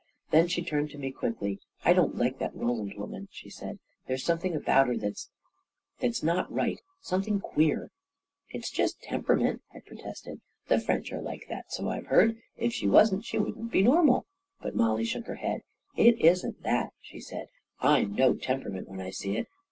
Then 0.31 0.47
she 0.47 0.63
turned 0.63 0.89
to 0.89 0.97
me 0.97 1.11
quickly." 1.11 1.59
I 1.85 1.93
don't 1.93 2.17
like 2.17 2.39
that 2.39 2.55
Roland 2.55 2.95
woman/' 2.97 3.27
she 3.29 3.51
said." 3.51 3.77
There's 4.07 4.23
something 4.23 4.55
about 4.55 4.87
her 4.87 4.97
that's— 4.97 5.29
that's 5.99 6.23
not 6.23 6.51
right— 6.51 6.79
something 7.11 7.39
queer..."" 7.39 7.91
It's 8.49 8.71
just 8.71 8.99
temperament," 9.03 9.61
I 9.71 9.79
protested." 9.79 10.41
The 10.69 10.79
French 10.79 11.13
are 11.13 11.21
like 11.21 11.45
that— 11.49 11.65
so 11.71 11.87
I've 11.87 12.07
heard. 12.07 12.41
If 12.57 12.73
she 12.73 12.87
wasn't, 12.87 13.25
she 13.25 13.37
wouldn't 13.37 13.71
be 13.71 13.83
normal." 13.83 14.25
But 14.59 14.73
Mollie 14.75 15.05
shook 15.05 15.27
her 15.27 15.35
head." 15.35 15.61
It 15.95 16.19
isn't 16.19 16.63
that," 16.63 16.93
she 16.99 17.19
said." 17.19 17.49
I 17.97 18.03
know 18.05 18.33
temperament 18.33 18.89
when 18.89 19.01
I 19.01 19.11
see 19.11 19.37
it. 19.37 19.45